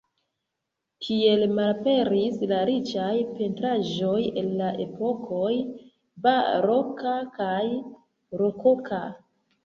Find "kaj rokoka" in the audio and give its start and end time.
7.37-9.03